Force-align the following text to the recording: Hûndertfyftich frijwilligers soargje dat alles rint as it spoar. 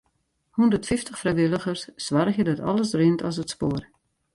Hûndertfyftich 0.57 1.19
frijwilligers 1.21 1.83
soargje 2.05 2.43
dat 2.49 2.61
alles 2.69 2.91
rint 2.99 3.25
as 3.29 3.37
it 3.43 3.51
spoar. 3.55 3.83